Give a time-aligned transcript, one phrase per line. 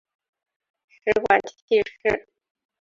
[0.89, 1.39] 食管
[1.69, 2.27] 憩室。